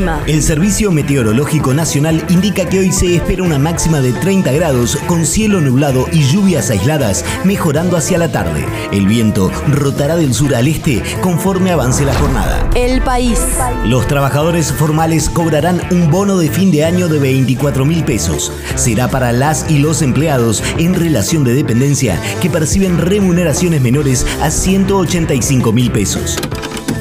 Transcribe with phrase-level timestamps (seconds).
[0.00, 0.22] El clima.
[0.26, 5.26] El Servicio Meteorológico Nacional indica que hoy se espera una máxima de 30 grados con
[5.26, 8.64] cielo nublado y lluvias aisladas, mejorando hacia la tarde.
[8.92, 12.70] El viento rotará del sur al este conforme avance la jornada.
[12.74, 13.38] El país.
[13.84, 18.52] Los trabajadores formales cobrarán un bono de fin de año de 24 mil pesos.
[18.76, 24.50] Será para las y los empleados en relación de dependencia que perciben remuneraciones menores a
[24.50, 26.38] 185 mil pesos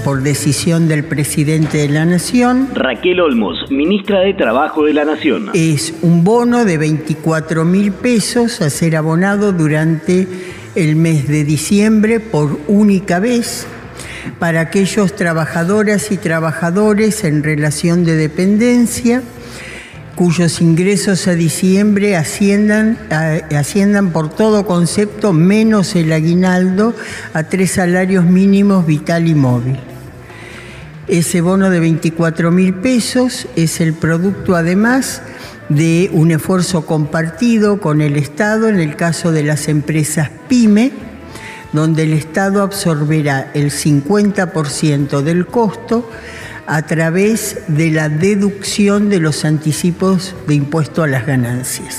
[0.04, 2.70] por decisión del presidente de la Nación.
[2.74, 5.50] Raquel Olmos, ministra de Trabajo de la Nación.
[5.54, 10.28] Es un bono de 24 mil pesos a ser abonado durante
[10.76, 13.68] el mes de diciembre por única vez
[14.38, 19.22] para aquellos trabajadoras y trabajadores en relación de dependencia
[20.20, 22.98] cuyos ingresos a diciembre asciendan,
[23.58, 26.94] asciendan por todo concepto menos el aguinaldo
[27.34, 29.80] a tres salarios mínimos vital y móvil.
[31.10, 35.24] Ese bono de 24 mil pesos es el producto además
[35.68, 40.92] de un esfuerzo compartido con el Estado en el caso de las empresas PYME,
[41.74, 46.08] donde el Estado absorberá el 50% del costo
[46.68, 51.98] a través de la deducción de los anticipos de impuesto a las ganancias.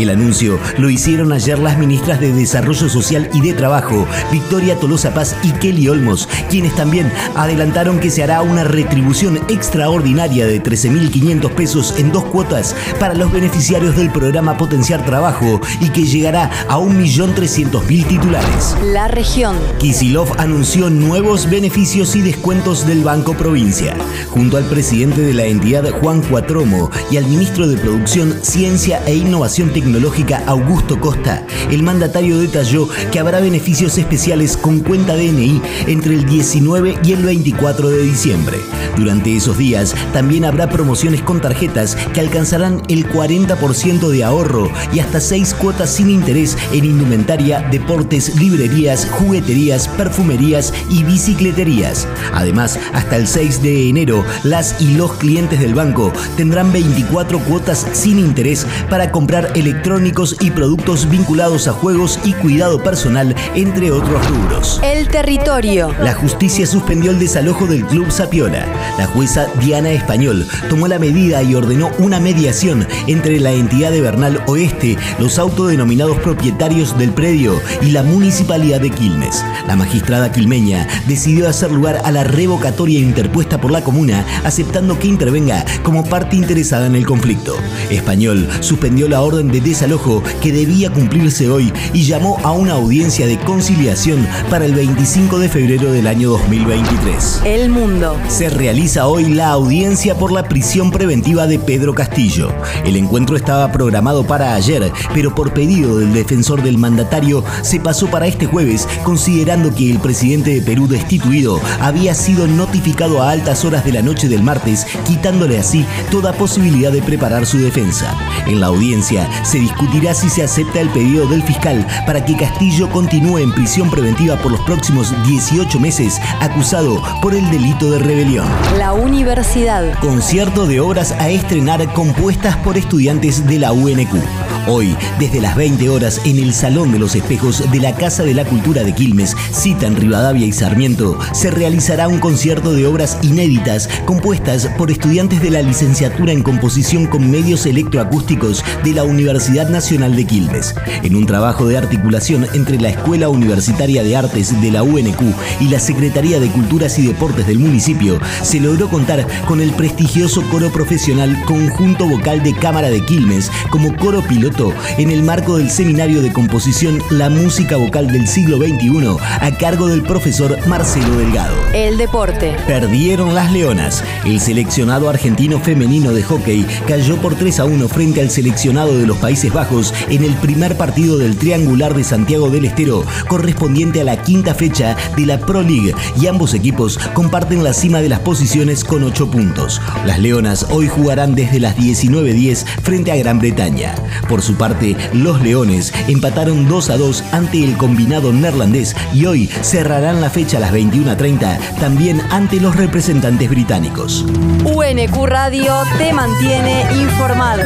[0.00, 5.12] El anuncio lo hicieron ayer las ministras de Desarrollo Social y de Trabajo, Victoria Tolosa
[5.12, 11.50] Paz y Kelly Olmos, quienes también adelantaron que se hará una retribución extraordinaria de 13.500
[11.50, 16.78] pesos en dos cuotas para los beneficiarios del programa Potenciar Trabajo y que llegará a
[16.78, 18.76] 1.300.000 titulares.
[18.82, 19.58] La región.
[19.78, 23.94] Kisilov anunció nuevos beneficios y descuentos del Banco Provincia.
[24.30, 29.14] Junto al presidente de la entidad, Juan Cuatromo, y al ministro de Producción, Ciencia e
[29.14, 35.60] Innovación Tecnológica, Tecnológica Augusto Costa, el mandatario detalló que habrá beneficios especiales con cuenta DNI
[35.88, 38.58] entre el 19 y el 24 de diciembre.
[38.96, 45.00] Durante esos días también habrá promociones con tarjetas que alcanzarán el 40% de ahorro y
[45.00, 52.06] hasta 6 cuotas sin interés en indumentaria, deportes, librerías, jugueterías, perfumerías y bicicleterías.
[52.32, 57.84] Además, hasta el 6 de enero, las y los clientes del banco tendrán 24 cuotas
[57.92, 63.92] sin interés para comprar electrónicos electrónicos y productos vinculados a juegos y cuidado personal, entre
[63.92, 64.80] otros rubros.
[64.82, 65.94] El territorio.
[66.02, 68.66] La justicia suspendió el desalojo del Club Sapiola.
[68.98, 74.00] La jueza Diana Español tomó la medida y ordenó una mediación entre la entidad de
[74.00, 79.44] Bernal Oeste, los autodenominados propietarios del predio y la municipalidad de Quilmes.
[79.68, 85.06] La magistrada quilmeña decidió hacer lugar a la revocatoria interpuesta por la comuna, aceptando que
[85.06, 87.54] intervenga como parte interesada en el conflicto.
[87.88, 93.26] Español suspendió la orden de desalojo que debía cumplirse hoy y llamó a una audiencia
[93.26, 97.42] de conciliación para el 25 de febrero del año 2023.
[97.44, 98.16] El mundo.
[98.28, 102.52] Se realiza hoy la audiencia por la prisión preventiva de Pedro Castillo.
[102.84, 108.08] El encuentro estaba programado para ayer, pero por pedido del defensor del mandatario se pasó
[108.08, 113.64] para este jueves, considerando que el presidente de Perú destituido había sido notificado a altas
[113.64, 118.16] horas de la noche del martes, quitándole así toda posibilidad de preparar su defensa.
[118.46, 122.88] En la audiencia se discutirá si se acepta el pedido del fiscal para que Castillo
[122.88, 128.46] continúe en prisión preventiva por los próximos 18 meses, acusado por el delito de rebelión.
[128.78, 129.98] La universidad.
[129.98, 134.49] Concierto de obras a estrenar compuestas por estudiantes de la UNQ.
[134.66, 138.34] Hoy, desde las 20 horas, en el Salón de los Espejos de la Casa de
[138.34, 143.18] la Cultura de Quilmes, cita en Rivadavia y Sarmiento, se realizará un concierto de obras
[143.22, 149.68] inéditas compuestas por estudiantes de la licenciatura en composición con medios electroacústicos de la Universidad
[149.70, 154.70] Nacional de Quilmes, en un trabajo de articulación entre la Escuela Universitaria de Artes de
[154.70, 155.22] la UNQ
[155.60, 160.42] y la Secretaría de Culturas y Deportes del municipio, se logró contar con el prestigioso
[160.50, 164.49] coro profesional Conjunto Vocal de Cámara de Quilmes como coro piloto
[164.98, 169.86] en el marco del seminario de composición La música vocal del siglo XXI a cargo
[169.86, 171.54] del profesor Marcelo Delgado.
[171.72, 172.56] El deporte.
[172.66, 174.02] Perdieron las Leonas.
[174.24, 179.06] El seleccionado argentino femenino de hockey cayó por 3 a 1 frente al seleccionado de
[179.06, 184.04] los Países Bajos en el primer partido del triangular de Santiago del Estero, correspondiente a
[184.04, 188.20] la quinta fecha de la Pro League, y ambos equipos comparten la cima de las
[188.20, 189.80] posiciones con 8 puntos.
[190.04, 193.94] Las Leonas hoy jugarán desde las 19.10 frente a Gran Bretaña.
[194.28, 199.26] Por Por su parte, los Leones empataron 2 a 2 ante el combinado neerlandés y
[199.26, 204.24] hoy cerrarán la fecha a las 21.30 también ante los representantes británicos.
[204.64, 207.64] UNQ Radio te mantiene informado.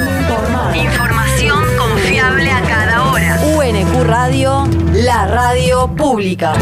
[0.75, 3.41] Información confiable a cada hora.
[3.57, 6.55] UNQ Radio, la radio pública.